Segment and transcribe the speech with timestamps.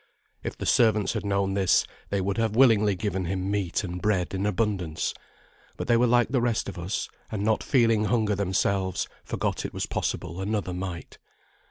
[0.41, 4.33] If the servants had known this, they would have willingly given him meat and bread
[4.33, 5.13] in abundance;
[5.77, 9.75] but they were like the rest of us, and not feeling hunger themselves, forgot it
[9.75, 11.19] was possible another might.